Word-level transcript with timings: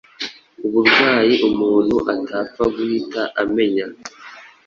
Uburwayi 0.65 1.33
umuntu 1.49 1.95
atapfa 2.13 2.63
guhita 2.75 3.21
amenya 3.41 3.85